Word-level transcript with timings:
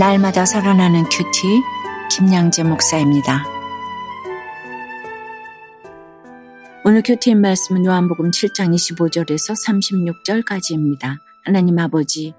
날마다 0.00 0.46
살아나는 0.46 1.04
큐티 1.10 1.60
김양재 2.10 2.62
목사입니다. 2.62 3.44
오늘 6.86 7.02
큐티인 7.02 7.38
말씀은 7.42 7.84
요한복음 7.84 8.30
7장 8.30 8.74
25절에서 8.74 9.54
36절까지입니다. 10.24 11.18
하나님 11.44 11.78
아버지, 11.78 12.32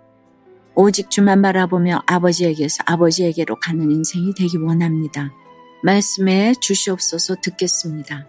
오직 0.74 1.12
주만 1.12 1.44
바라보며 1.44 2.02
아버지에게서 2.08 2.84
아버지에게로 2.88 3.60
가는 3.60 3.92
인생이 3.92 4.34
되기 4.34 4.58
원합니다. 4.58 5.32
말씀해 5.84 6.56
주시옵소서 6.60 7.36
듣겠습니다. 7.44 8.26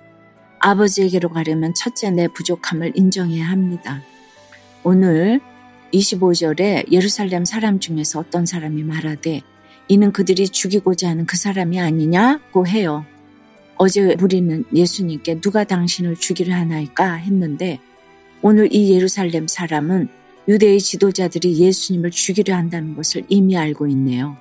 아버지에게로 0.60 1.30
가려면 1.30 1.72
첫째 1.72 2.10
내 2.10 2.28
부족함을 2.28 2.92
인정해야 2.96 3.46
합니다. 3.46 4.02
오늘 4.84 5.40
25절에 5.92 6.90
예루살렘 6.90 7.44
사람 7.44 7.78
중에서 7.80 8.20
어떤 8.20 8.46
사람이 8.46 8.82
말하되 8.82 9.42
이는 9.88 10.12
그들이 10.12 10.48
죽이고자 10.48 11.10
하는 11.10 11.26
그 11.26 11.36
사람이 11.36 11.78
아니냐고 11.80 12.66
해요. 12.66 13.04
어제 13.76 14.16
우리는 14.20 14.64
예수님께 14.74 15.40
누가 15.40 15.64
당신을 15.64 16.16
죽이려 16.16 16.54
하나이까 16.54 17.14
했는데 17.14 17.80
오늘 18.40 18.72
이 18.74 18.92
예루살렘 18.92 19.46
사람은 19.46 20.08
유대의 20.48 20.80
지도자들이 20.80 21.58
예수님을 21.58 22.10
죽이려 22.10 22.54
한다는 22.54 22.94
것을 22.94 23.24
이미 23.28 23.56
알고 23.56 23.86
있네요. 23.88 24.36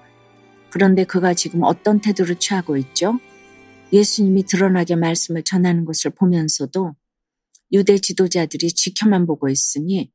그런데 0.69 1.03
그가 1.03 1.33
지금 1.33 1.63
어떤 1.63 1.99
태도를 1.99 2.35
취하고 2.35 2.77
있죠? 2.77 3.19
예수님이 3.93 4.45
드러나게 4.45 4.95
말씀을 4.95 5.43
전하는 5.43 5.85
것을 5.85 6.11
보면서도 6.11 6.95
유대 7.73 7.97
지도자들이 7.97 8.69
지켜만 8.69 9.25
보고 9.27 9.49
있으니 9.49 10.11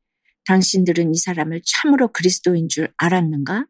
당신들은 0.46 1.14
이 1.14 1.18
사람을 1.18 1.62
참으로 1.64 2.12
그리스도인 2.12 2.68
줄 2.68 2.92
알았는가? 2.96 3.66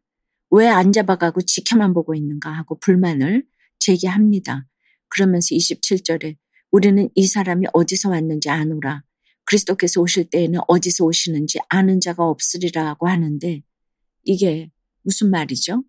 왜 0.51 0.67
안 0.67 0.91
잡아가고 0.93 1.41
지켜만 1.41 1.93
보고 1.93 2.15
있는가 2.15 2.51
하고 2.51 2.79
불만을 2.79 3.43
제기합니다. 3.79 4.65
그러면서 5.09 5.55
27절에 5.55 6.35
우리는 6.71 7.09
이 7.15 7.25
사람이 7.27 7.67
어디서 7.73 8.09
왔는지 8.09 8.49
아노라. 8.49 9.03
그리스도께서 9.45 10.01
오실 10.01 10.29
때에는 10.29 10.59
어디서 10.67 11.05
오시는지 11.05 11.59
아는 11.69 11.99
자가 12.01 12.25
없으리라고 12.25 13.07
하는데 13.07 13.61
이게 14.23 14.69
무슨 15.03 15.31
말이죠? 15.31 15.83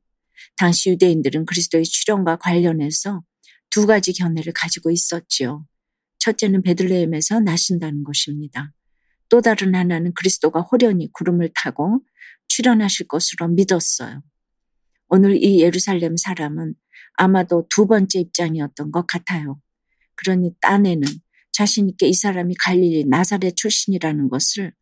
당시 0.56 0.91
유대인들은 0.91 1.44
그리스도의 1.47 1.84
출현과 1.84 2.36
관련해서 2.36 3.22
두 3.70 3.86
가지 3.86 4.12
견해를 4.12 4.53
가지고 4.53 4.91
있었지요. 4.91 5.66
첫째는 6.20 6.62
베들레헴에서 6.62 7.41
나신다는 7.41 8.05
것입니다. 8.05 8.72
또 9.29 9.41
다른 9.41 9.75
하나는 9.75 10.12
그리스도가 10.15 10.61
호련히 10.61 11.11
구름을 11.12 11.51
타고 11.55 12.01
출현하실 12.48 13.09
것으로 13.09 13.48
믿었어요. 13.48 14.23
오늘 15.09 15.43
이 15.43 15.61
예루살렘 15.61 16.17
사람은 16.17 16.75
아마도 17.15 17.67
두 17.69 17.87
번째 17.87 18.21
입장이었던 18.21 18.91
것 18.91 19.06
같아요. 19.06 19.61
그러니 20.15 20.53
딴에는 20.61 21.03
자신있게 21.53 22.06
이 22.06 22.12
사람이 22.12 22.55
갈릴리 22.55 23.06
나사렛 23.06 23.56
출신이라는 23.56 24.29
것을 24.29 24.73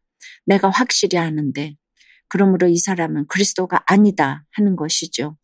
내가 0.44 0.70
확실히 0.70 1.18
아는데 1.18 1.76
그러므로 2.28 2.66
이 2.68 2.76
사람은 2.76 3.26
그리스도가 3.28 3.82
아니다 3.86 4.44
하는 4.52 4.76
것이죠. 4.76 5.36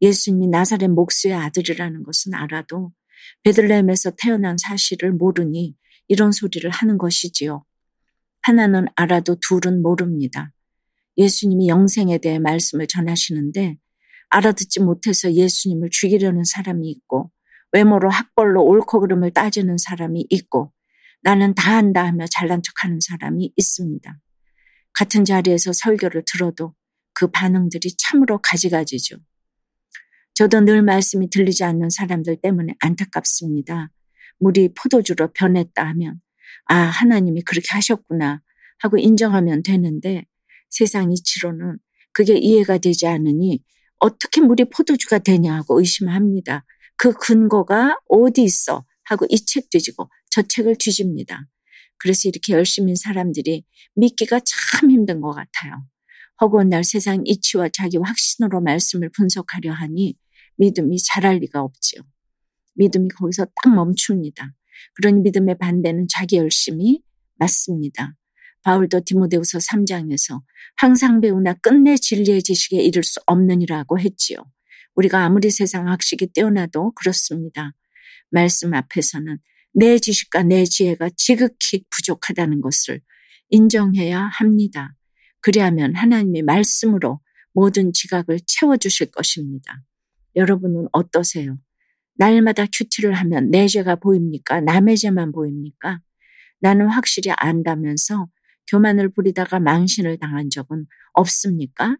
예수님이 0.00 0.48
나사렛 0.48 0.90
목수의 0.90 1.34
아들이라는 1.34 2.02
것은 2.04 2.34
알아도 2.34 2.92
베들레헴에서 3.42 4.12
태어난 4.16 4.56
사실을 4.56 5.12
모르니 5.12 5.74
이런 6.06 6.32
소리를 6.32 6.68
하는 6.70 6.98
것이지요. 6.98 7.64
하나는 8.42 8.86
알아도 8.96 9.36
둘은 9.40 9.82
모릅니다. 9.82 10.52
예수님이 11.16 11.68
영생에 11.68 12.18
대해 12.18 12.38
말씀을 12.38 12.86
전하시는데 12.86 13.76
알아듣지 14.30 14.80
못해서 14.80 15.32
예수님을 15.32 15.90
죽이려는 15.90 16.44
사람이 16.44 16.88
있고 16.90 17.30
외모로 17.72 18.10
학벌로 18.10 18.64
옳고 18.64 19.00
그름을 19.00 19.32
따지는 19.32 19.76
사람이 19.78 20.26
있고 20.30 20.72
나는 21.22 21.54
다 21.54 21.76
한다 21.76 22.06
하며 22.06 22.26
잘난 22.30 22.62
척하는 22.62 23.00
사람이 23.00 23.52
있습니다. 23.56 24.18
같은 24.92 25.24
자리에서 25.24 25.72
설교를 25.72 26.22
들어도 26.26 26.74
그 27.12 27.30
반응들이 27.30 27.96
참으로 27.96 28.38
가지가지죠. 28.40 29.16
저도 30.34 30.60
늘 30.60 30.82
말씀이 30.82 31.30
들리지 31.30 31.64
않는 31.64 31.90
사람들 31.90 32.40
때문에 32.40 32.74
안타깝습니다. 32.78 33.90
물이 34.38 34.74
포도주로 34.74 35.32
변했다 35.32 35.84
하면 35.84 36.20
아, 36.66 36.74
하나님이 36.76 37.42
그렇게 37.42 37.68
하셨구나 37.70 38.42
하고 38.80 38.98
인정하면 38.98 39.62
되는데 39.62 40.24
세상 40.70 41.12
이치로는 41.12 41.78
그게 42.12 42.36
이해가 42.36 42.78
되지 42.78 43.06
않으니 43.06 43.62
어떻게 43.98 44.40
물이 44.40 44.66
포도주가 44.70 45.18
되냐 45.18 45.54
하고 45.54 45.78
의심합니다. 45.80 46.64
그 46.96 47.12
근거가 47.12 47.98
어디 48.08 48.42
있어 48.44 48.84
하고 49.04 49.26
이 49.30 49.36
책 49.44 49.70
뒤지고 49.70 50.10
저 50.30 50.42
책을 50.42 50.76
뒤집니다. 50.78 51.46
그래서 51.98 52.28
이렇게 52.28 52.52
열심인 52.52 52.94
사람들이 52.96 53.64
믿기가 53.96 54.40
참 54.40 54.90
힘든 54.90 55.20
것 55.20 55.30
같아요. 55.32 55.84
허구한 56.40 56.68
날 56.68 56.84
세상 56.84 57.22
이치와 57.24 57.70
자기 57.72 57.96
확신으로 57.98 58.60
말씀을 58.60 59.10
분석하려 59.10 59.72
하니 59.72 60.14
믿음이 60.58 60.98
잘할 61.02 61.38
리가 61.38 61.60
없지요. 61.62 62.02
믿음이 62.74 63.08
거기서 63.08 63.46
딱 63.62 63.74
멈춥니다. 63.74 64.52
그러니 64.94 65.20
믿음의 65.22 65.58
반대는 65.58 66.06
자기 66.08 66.36
열심이 66.36 67.02
맞습니다. 67.36 68.14
바울도 68.62 69.02
디모데후서 69.04 69.58
3장에서 69.58 70.42
항상 70.76 71.20
배우나 71.20 71.54
끝내 71.54 71.96
진리의 71.96 72.42
지식에 72.42 72.82
이를 72.82 73.02
수 73.02 73.20
없느니라고 73.26 73.98
했지요. 73.98 74.38
우리가 74.94 75.24
아무리 75.24 75.50
세상 75.50 75.88
학식이 75.88 76.32
뛰어나도 76.32 76.92
그렇습니다. 76.92 77.72
말씀 78.30 78.74
앞에서는 78.74 79.38
내 79.74 79.98
지식과 79.98 80.42
내 80.42 80.64
지혜가 80.64 81.10
지극히 81.16 81.84
부족하다는 81.90 82.60
것을 82.60 83.00
인정해야 83.50 84.20
합니다. 84.20 84.94
그리하면 85.40 85.94
하나님의 85.94 86.42
말씀으로 86.42 87.20
모든 87.52 87.92
지각을 87.92 88.40
채워주실 88.46 89.12
것입니다. 89.12 89.82
여러분은 90.36 90.88
어떠세요? 90.92 91.58
날마다 92.18 92.66
큐티를 92.66 93.14
하면 93.14 93.50
내 93.50 93.68
죄가 93.68 93.96
보입니까? 93.96 94.60
남의 94.60 94.96
죄만 94.96 95.32
보입니까? 95.32 96.00
나는 96.60 96.88
확실히 96.88 97.30
안다면서 97.36 98.26
교만을 98.70 99.10
부리다가 99.10 99.60
망신을 99.60 100.18
당한 100.18 100.50
적은 100.50 100.86
없습니까? 101.12 101.96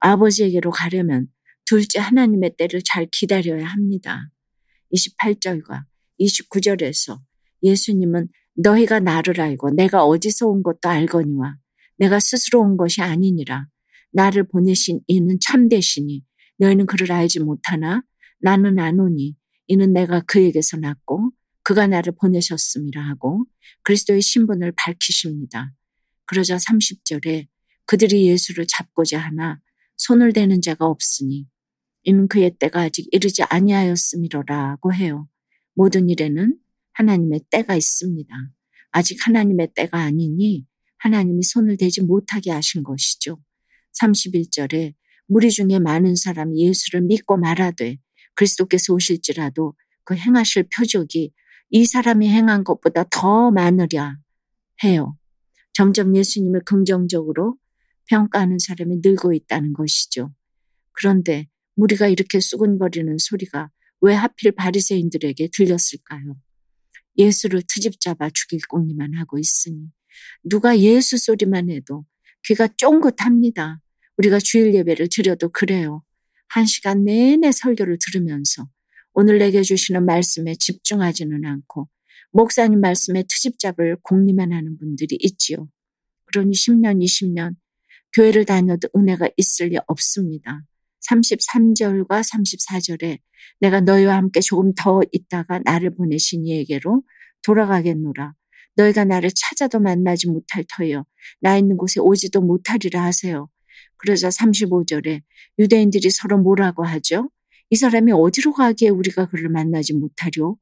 아버지에게로 0.00 0.70
가려면 0.70 1.28
둘째 1.64 1.98
하나님의 1.98 2.56
때를 2.58 2.82
잘 2.84 3.08
기다려야 3.10 3.66
합니다. 3.66 4.28
28절과 4.92 5.84
29절에서 6.20 7.18
예수님은 7.62 8.28
너희가 8.56 9.00
나를 9.00 9.40
알고 9.40 9.70
내가 9.70 10.04
어디서 10.04 10.46
온 10.48 10.62
것도 10.62 10.88
알거니와 10.88 11.56
내가 11.98 12.20
스스로 12.20 12.60
온 12.60 12.76
것이 12.76 13.00
아니니라. 13.00 13.68
나를 14.12 14.46
보내신 14.48 15.00
이는 15.06 15.38
참되시니 15.40 16.24
너희는 16.58 16.86
그를 16.86 17.10
알지 17.10 17.40
못하나 17.40 18.02
나는 18.40 18.78
아노니 18.78 19.34
이는 19.66 19.92
내가 19.92 20.20
그에게서 20.20 20.76
났고 20.76 21.30
그가 21.62 21.86
나를 21.86 22.14
보내셨음이라 22.20 23.02
하고 23.08 23.44
그리스도의 23.82 24.20
신분을 24.22 24.72
밝히십니다. 24.76 25.72
그러자 26.26 26.56
30절에 26.56 27.48
그들이 27.86 28.28
예수를 28.28 28.66
잡고자 28.68 29.18
하나 29.18 29.60
손을 29.96 30.32
대는 30.32 30.60
자가 30.60 30.86
없으니 30.86 31.46
이는 32.02 32.28
그의 32.28 32.56
때가 32.58 32.82
아직 32.82 33.08
이르지 33.10 33.42
아니하였음이로라고 33.42 34.94
해요. 34.94 35.28
모든 35.74 36.08
일에는 36.08 36.56
하나님의 36.92 37.40
때가 37.50 37.74
있습니다. 37.74 38.34
아직 38.92 39.18
하나님의 39.26 39.70
때가 39.74 39.98
아니니 39.98 40.66
하나님이 40.98 41.42
손을 41.42 41.76
대지 41.76 42.00
못하게 42.00 42.50
하신 42.50 42.82
것이죠. 42.82 43.38
31절에 44.00 44.94
무리 45.26 45.50
중에 45.50 45.78
많은 45.78 46.14
사람이 46.14 46.64
예수를 46.64 47.02
믿고 47.02 47.36
말하되 47.36 47.98
그리스도께서 48.36 48.94
오실지라도 48.94 49.74
그 50.04 50.14
행하실 50.14 50.68
표적이 50.74 51.32
이 51.70 51.84
사람이 51.84 52.28
행한 52.28 52.62
것보다 52.64 53.04
더 53.10 53.50
많으랴 53.50 54.18
해요. 54.84 55.18
점점 55.72 56.16
예수님을 56.16 56.62
긍정적으로 56.64 57.56
평가하는 58.08 58.58
사람이 58.58 59.00
늘고 59.02 59.32
있다는 59.32 59.72
것이죠. 59.72 60.32
그런데 60.92 61.48
무리가 61.74 62.08
이렇게 62.08 62.40
수근거리는 62.40 63.16
소리가 63.18 63.70
왜 64.00 64.14
하필 64.14 64.52
바리새인들에게 64.52 65.48
들렸을까요? 65.52 66.36
예수를 67.18 67.62
트집 67.66 68.00
잡아 68.00 68.30
죽일 68.30 68.60
궁리만 68.68 69.14
하고 69.14 69.38
있으니 69.38 69.88
누가 70.44 70.78
예수 70.78 71.18
소리만 71.18 71.70
해도 71.70 72.04
귀가 72.44 72.68
쫑긋합니다. 72.76 73.80
우리가 74.18 74.38
주일 74.38 74.74
예배를 74.74 75.08
드려도 75.10 75.48
그래요. 75.50 76.02
한 76.48 76.66
시간 76.66 77.04
내내 77.04 77.52
설교를 77.52 77.98
들으면서 78.00 78.68
오늘 79.12 79.38
내게 79.38 79.62
주시는 79.62 80.04
말씀에 80.04 80.54
집중하지는 80.58 81.44
않고 81.44 81.88
목사님 82.32 82.80
말씀에 82.80 83.22
트집잡을 83.22 83.96
공리만 84.02 84.52
하는 84.52 84.76
분들이 84.78 85.16
있지요. 85.20 85.68
그러니 86.26 86.52
10년, 86.52 87.02
20년 87.02 87.54
교회를 88.14 88.44
다녀도 88.44 88.88
은혜가 88.94 89.30
있을 89.36 89.68
리 89.68 89.78
없습니다. 89.86 90.62
33절과 91.10 92.08
34절에 92.08 93.18
내가 93.60 93.80
너희와 93.80 94.16
함께 94.16 94.40
조금 94.40 94.72
더 94.74 95.00
있다가 95.12 95.60
나를 95.64 95.94
보내신 95.94 96.46
이에게로 96.46 97.02
돌아가겠노라. 97.42 98.34
너희가 98.76 99.04
나를 99.04 99.30
찾아도 99.34 99.80
만나지 99.80 100.28
못할 100.28 100.64
터여 100.68 101.04
나 101.40 101.56
있는 101.56 101.76
곳에 101.76 102.00
오지도 102.00 102.40
못하리라 102.42 103.02
하세요. 103.04 103.48
그러자 103.96 104.28
35절에 104.28 105.22
유대인들이 105.58 106.10
서로 106.10 106.38
뭐라고 106.38 106.84
하죠? 106.84 107.30
이 107.70 107.76
사람이 107.76 108.12
어디로 108.12 108.52
가기에 108.52 108.90
우리가 108.90 109.26
그를 109.26 109.48
만나지 109.48 109.94
못하리오? 109.94 110.56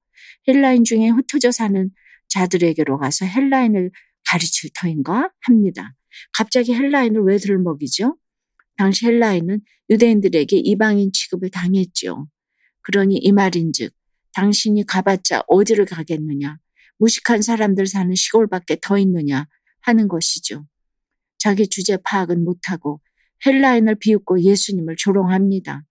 헬라인 0.48 0.84
중에 0.84 1.08
흩어져 1.08 1.50
사는 1.50 1.90
자들에게로 2.28 2.98
가서 2.98 3.26
헬라인을 3.26 3.90
가르칠 4.26 4.70
터인가 4.74 5.30
합니다. 5.40 5.94
갑자기 6.32 6.74
헬라인을 6.74 7.22
왜 7.22 7.36
들먹이죠? 7.36 8.16
당시 8.76 9.06
헬라인은 9.06 9.60
유대인들에게 9.90 10.56
이방인 10.56 11.10
취급을 11.12 11.50
당했죠. 11.50 12.28
그러니 12.82 13.16
이 13.16 13.32
말인즉 13.32 13.92
당신이 14.32 14.86
가봤자 14.86 15.44
어디를 15.46 15.84
가겠느냐? 15.84 16.58
무식한 16.98 17.42
사람들 17.42 17.86
사는 17.86 18.14
시골밖에 18.14 18.78
더 18.80 18.98
있느냐 18.98 19.46
하는 19.80 20.08
것이죠. 20.08 20.66
자기 21.38 21.68
주제 21.68 21.98
파악은 22.02 22.42
못하고 22.44 23.00
헬라인을 23.46 23.96
비웃고 23.96 24.42
예수님을 24.42 24.96
조롱합니다. 24.96 25.84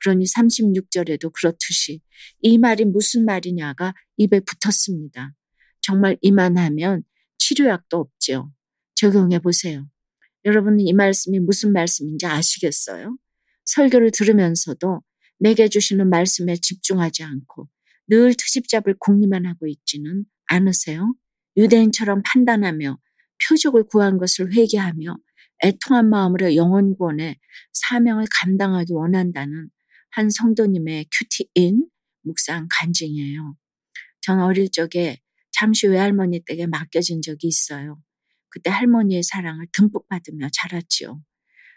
그러니 0.00 0.24
36절에도 0.24 1.32
그렇듯이 1.32 2.00
이 2.40 2.58
말이 2.58 2.84
무슨 2.84 3.24
말이냐가 3.24 3.94
입에 4.16 4.40
붙었습니다. 4.40 5.34
정말 5.80 6.16
이만하면 6.20 7.02
치료약도 7.38 7.98
없지요. 7.98 8.52
적용해 8.94 9.40
보세요. 9.40 9.88
여러분은 10.44 10.80
이 10.80 10.92
말씀이 10.92 11.38
무슨 11.40 11.72
말씀인지 11.72 12.26
아시겠어요? 12.26 13.16
설교를 13.64 14.10
들으면서도 14.12 15.02
내게 15.38 15.68
주시는 15.68 16.08
말씀에 16.10 16.56
집중하지 16.56 17.22
않고 17.22 17.68
늘 18.08 18.34
트집 18.34 18.68
잡을 18.68 18.94
궁리만 18.98 19.46
하고 19.46 19.66
있지는 19.66 20.24
않으세요? 20.46 21.14
유대인처럼 21.56 22.22
판단하며 22.24 22.98
표적을 23.46 23.84
구한 23.84 24.18
것을 24.18 24.54
회개하며 24.54 25.16
애통한 25.64 26.08
마음으로 26.08 26.54
영원 26.54 26.96
구원의 26.96 27.36
사명을 27.72 28.26
감당하기 28.30 28.92
원한다는 28.92 29.70
한 30.10 30.30
성도님의 30.30 31.06
큐티인 31.12 31.88
묵상 32.22 32.68
간증이에요. 32.70 33.56
전 34.20 34.40
어릴 34.40 34.70
적에 34.70 35.18
잠시 35.52 35.86
외할머니 35.86 36.44
댁에 36.44 36.66
맡겨진 36.66 37.22
적이 37.22 37.48
있어요. 37.48 38.00
그때 38.50 38.70
할머니의 38.70 39.22
사랑을 39.22 39.66
듬뿍 39.72 40.08
받으며 40.08 40.48
자랐지요. 40.52 41.20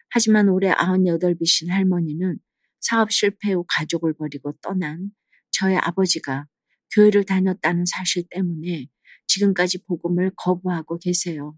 하지만 0.10 0.50
올해 0.50 0.72
98이신 0.72 1.69
할머니는 1.69 2.38
사업 2.80 3.12
실패 3.12 3.54
후 3.54 3.66
가족을 3.68 4.13
버리고 4.13 4.54
떠난 4.62 5.12
저의 5.51 5.78
아버지가 5.78 6.48
교회를 6.94 7.24
다녔다는 7.24 7.86
사실 7.86 8.24
때문에 8.30 8.88
지금까지 9.28 9.83
복음을 9.86 10.31
거부하고 10.36 10.98
계세요. 11.00 11.57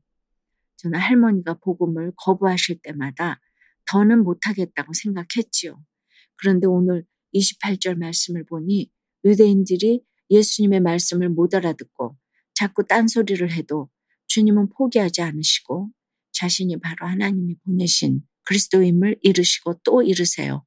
저는 0.83 0.99
할머니가 0.99 1.55
복음을 1.55 2.11
거부하실 2.17 2.79
때마다 2.83 3.39
더는 3.89 4.23
못하겠다고 4.23 4.91
생각했지요. 4.93 5.81
그런데 6.35 6.67
오늘 6.67 7.05
28절 7.33 7.97
말씀을 7.97 8.45
보니 8.45 8.91
유대인들이 9.25 10.03
예수님의 10.29 10.81
말씀을 10.81 11.29
못 11.29 11.55
알아듣고 11.55 12.17
자꾸 12.53 12.85
딴소리를 12.85 13.51
해도 13.51 13.89
주님은 14.27 14.69
포기하지 14.69 15.21
않으시고 15.21 15.89
자신이 16.33 16.79
바로 16.79 17.07
하나님이 17.07 17.55
보내신 17.65 18.21
그리스도임을 18.43 19.17
이르시고 19.21 19.79
또 19.83 20.01
이르세요. 20.01 20.65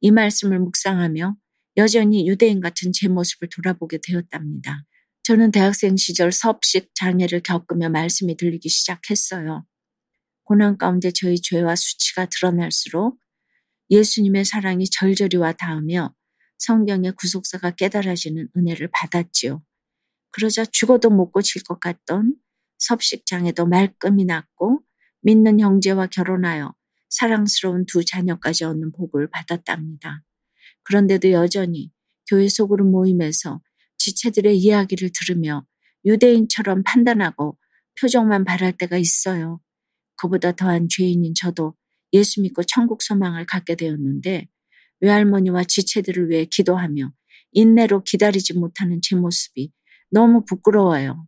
이 0.00 0.10
말씀을 0.10 0.58
묵상하며 0.60 1.36
여전히 1.76 2.26
유대인 2.26 2.60
같은 2.60 2.92
제 2.92 3.08
모습을 3.08 3.48
돌아보게 3.48 3.98
되었답니다. 4.02 4.84
저는 5.30 5.52
대학생 5.52 5.96
시절 5.96 6.32
섭식 6.32 6.90
장애를 6.96 7.44
겪으며 7.44 7.88
말씀이 7.88 8.36
들리기 8.36 8.68
시작했어요. 8.68 9.64
고난 10.42 10.76
가운데 10.76 11.12
저희 11.12 11.40
죄와 11.40 11.76
수치가 11.76 12.26
드러날수록 12.26 13.16
예수님의 13.90 14.44
사랑이 14.44 14.86
절절히 14.90 15.36
와 15.36 15.52
닿으며 15.52 16.12
성경의 16.58 17.12
구속사가 17.12 17.76
깨달아지는 17.76 18.48
은혜를 18.56 18.90
받았지요. 18.92 19.62
그러자 20.32 20.64
죽어도 20.64 21.10
못 21.10 21.30
고칠 21.30 21.62
것 21.62 21.78
같던 21.78 22.34
섭식장애도 22.78 23.66
말끔히 23.66 24.24
낫고 24.24 24.82
믿는 25.20 25.60
형제와 25.60 26.08
결혼하여 26.08 26.74
사랑스러운 27.08 27.86
두 27.86 28.04
자녀까지 28.04 28.64
얻는 28.64 28.90
복을 28.90 29.30
받았답니다. 29.30 30.24
그런데도 30.82 31.30
여전히 31.30 31.92
교회 32.28 32.48
속으로 32.48 32.84
모임에서 32.84 33.60
지체들의 34.00 34.56
이야기를 34.58 35.10
들으며 35.12 35.64
유대인처럼 36.04 36.82
판단하고 36.82 37.58
표정만 38.00 38.44
바랄 38.44 38.72
때가 38.72 38.96
있어요. 38.96 39.60
그보다 40.16 40.52
더한 40.52 40.88
죄인인 40.88 41.34
저도 41.34 41.74
예수 42.12 42.40
믿고 42.40 42.64
천국 42.64 43.02
소망을 43.02 43.46
갖게 43.46 43.76
되었는데 43.76 44.48
외할머니와 45.00 45.64
지체들을 45.64 46.30
위해 46.30 46.46
기도하며 46.46 47.12
인내로 47.52 48.02
기다리지 48.04 48.54
못하는 48.54 49.00
제 49.02 49.16
모습이 49.16 49.72
너무 50.10 50.44
부끄러워요. 50.44 51.26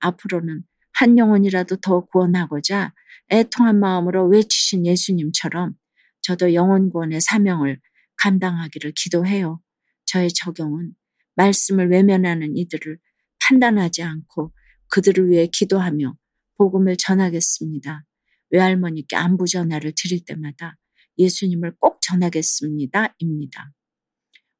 앞으로는 0.00 0.64
한 0.92 1.18
영혼이라도 1.18 1.76
더 1.76 2.04
구원하고자 2.06 2.92
애통한 3.30 3.78
마음으로 3.78 4.26
외치신 4.26 4.86
예수님처럼 4.86 5.74
저도 6.22 6.54
영혼 6.54 6.90
구원의 6.90 7.20
사명을 7.20 7.80
감당하기를 8.16 8.92
기도해요. 8.96 9.60
저의 10.04 10.30
적용은 10.32 10.94
말씀을 11.38 11.88
외면하는 11.90 12.56
이들을 12.56 12.98
판단하지 13.40 14.02
않고 14.02 14.52
그들을 14.90 15.30
위해 15.30 15.46
기도하며 15.46 16.16
복음을 16.56 16.96
전하겠습니다. 16.96 18.04
외할머니께 18.50 19.14
안부 19.16 19.46
전화를 19.46 19.92
드릴 19.96 20.24
때마다 20.24 20.76
예수님을 21.16 21.76
꼭 21.78 22.00
전하겠습니다. 22.02 23.14
입니다. 23.18 23.72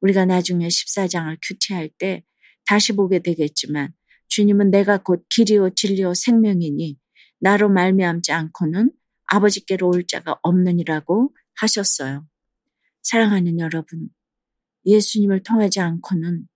우리가 0.01 0.25
나중에 0.25 0.67
14장을 0.67 1.37
큐티할 1.45 1.89
때 1.97 2.23
다시 2.65 2.93
보게 2.93 3.19
되겠지만 3.19 3.93
주님은 4.27 4.71
내가 4.71 4.97
곧 4.97 5.25
길이요 5.29 5.71
진리요 5.75 6.13
생명이니 6.13 6.97
나로 7.39 7.69
말미암지 7.69 8.31
않고는 8.31 8.91
아버지께로 9.25 9.89
올 9.89 10.05
자가 10.07 10.39
없느니라고 10.43 11.35
하셨어요. 11.55 12.25
사랑하는 13.01 13.59
여러분, 13.59 14.09
예수님을 14.85 15.43
통하지 15.43 15.79
않고는 15.79 16.47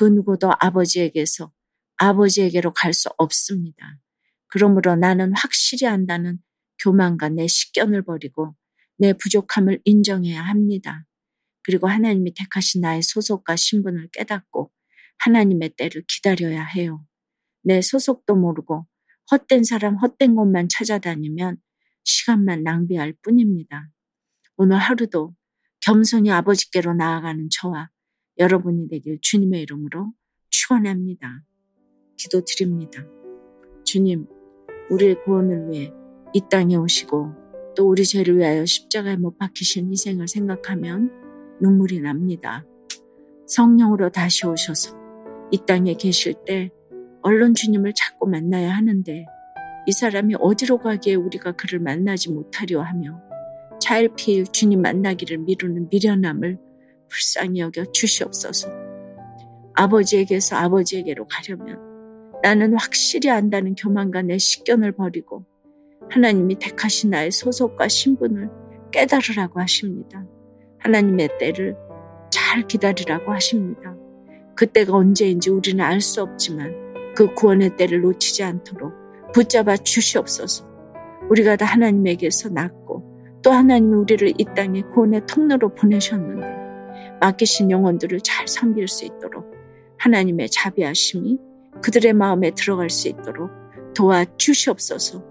그 0.00 0.06
누구도 0.06 0.50
아버지에게서 0.58 1.52
아버지에게로 1.98 2.72
갈 2.72 2.94
수 2.94 3.10
없습니다. 3.18 3.98
그러므로 4.46 4.96
나는 4.96 5.34
확실히 5.36 5.86
안다는 5.86 6.38
교만과 6.82 7.28
내 7.28 7.46
식견을 7.46 8.06
버리고 8.06 8.56
내 8.96 9.12
부족함을 9.12 9.82
인정해야 9.84 10.40
합니다. 10.40 11.04
그리고 11.62 11.86
하나님이 11.86 12.32
택하신 12.32 12.80
나의 12.80 13.02
소속과 13.02 13.56
신분을 13.56 14.08
깨닫고 14.12 14.72
하나님의 15.18 15.74
때를 15.76 16.02
기다려야 16.08 16.64
해요. 16.64 17.04
내 17.62 17.82
소속도 17.82 18.36
모르고 18.36 18.86
헛된 19.30 19.64
사람, 19.64 19.96
헛된 19.96 20.34
곳만 20.34 20.70
찾아다니면 20.70 21.58
시간만 22.04 22.62
낭비할 22.62 23.12
뿐입니다. 23.20 23.90
오늘 24.56 24.78
하루도 24.78 25.34
겸손히 25.80 26.30
아버지께로 26.30 26.94
나아가는 26.94 27.48
저와 27.52 27.90
여러분이 28.40 28.88
되길 28.88 29.18
주님의 29.20 29.60
이름으로 29.62 30.14
축원합니다. 30.48 31.44
기도드립니다. 32.16 33.04
주님, 33.84 34.26
우리의 34.88 35.22
구원을 35.24 35.68
위해 35.68 35.92
이 36.32 36.40
땅에 36.50 36.74
오시고 36.74 37.34
또 37.76 37.86
우리 37.86 38.02
죄를 38.06 38.38
위하여 38.38 38.64
십자가에 38.64 39.16
못 39.16 39.36
박히신 39.36 39.90
희생을 39.90 40.26
생각하면 40.26 41.10
눈물이 41.60 42.00
납니다. 42.00 42.64
성령으로 43.46 44.08
다시 44.08 44.46
오셔서 44.46 44.96
이 45.50 45.58
땅에 45.66 45.92
계실 45.92 46.34
때 46.46 46.70
얼른 47.20 47.52
주님을 47.52 47.92
자꾸 47.94 48.26
만나야 48.26 48.74
하는데 48.74 49.26
이 49.86 49.92
사람이 49.92 50.36
어디로 50.38 50.78
가기에 50.78 51.14
우리가 51.14 51.52
그를 51.52 51.78
만나지 51.78 52.32
못하려 52.32 52.80
하며 52.80 53.20
차일피일 53.82 54.46
주님 54.46 54.80
만나기를 54.80 55.38
미루는 55.38 55.88
미련함을 55.90 56.69
불쌍히 57.10 57.60
여겨 57.60 57.92
주시옵소서. 57.92 58.68
아버지에게서 59.74 60.56
아버지에게로 60.56 61.26
가려면 61.26 61.78
나는 62.42 62.74
확실히 62.74 63.30
안다는 63.30 63.74
교만과 63.74 64.22
내 64.22 64.38
식견을 64.38 64.92
버리고 64.92 65.44
하나님이 66.10 66.58
택하신 66.58 67.10
나의 67.10 67.30
소속과 67.30 67.88
신분을 67.88 68.48
깨달으라고 68.90 69.60
하십니다. 69.60 70.24
하나님의 70.78 71.28
때를 71.38 71.76
잘 72.30 72.66
기다리라고 72.66 73.32
하십니다. 73.32 73.94
그때가 74.56 74.94
언제인지 74.96 75.50
우리는 75.50 75.84
알 75.84 76.00
수 76.00 76.22
없지만 76.22 76.74
그 77.14 77.34
구원의 77.34 77.76
때를 77.76 78.00
놓치지 78.00 78.42
않도록 78.42 78.92
붙잡아 79.32 79.76
주시옵소서. 79.76 80.68
우리가 81.28 81.56
다 81.56 81.66
하나님에게서 81.66 82.48
낳고 82.50 83.40
또 83.42 83.52
하나님이 83.52 83.94
우리를 83.94 84.32
이 84.38 84.44
땅에 84.56 84.82
구원의 84.82 85.22
통로로 85.26 85.74
보내셨는데 85.74 86.49
맡기신 87.20 87.70
영혼들을 87.70 88.20
잘 88.22 88.48
섬길 88.48 88.88
수 88.88 89.04
있도록 89.04 89.54
하나님의 89.98 90.50
자비하심이 90.50 91.38
그들의 91.82 92.12
마음에 92.14 92.50
들어갈 92.52 92.90
수 92.90 93.08
있도록 93.08 93.50
도와 93.94 94.24
주시옵소서. 94.36 95.22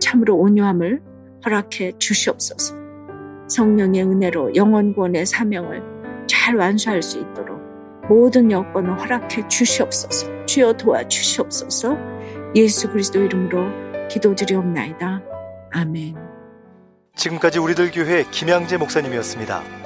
참으로 0.00 0.36
온유함을 0.36 1.02
허락해 1.44 1.98
주시옵소서. 1.98 2.76
성령의 3.48 4.02
은혜로 4.02 4.54
영원구원의 4.54 5.26
사명을 5.26 5.82
잘 6.26 6.56
완수할 6.56 7.02
수 7.02 7.18
있도록 7.20 7.60
모든 8.08 8.50
여건을 8.50 9.00
허락해 9.00 9.48
주시옵소서. 9.48 10.46
주여 10.46 10.72
도와 10.74 11.06
주시옵소서. 11.08 11.96
예수 12.54 12.90
그리스도 12.90 13.22
이름으로 13.22 14.08
기도드리옵나이다. 14.08 15.22
아멘. 15.72 16.14
지금까지 17.16 17.58
우리들 17.58 17.90
교회 17.90 18.24
김양재 18.30 18.76
목사님이었습니다. 18.76 19.85